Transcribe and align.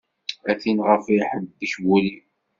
A 0.51 0.53
tin 0.61 0.79
ɣef 0.87 1.05
iḥebbek 1.17 1.73
wul-iw. 1.85 2.25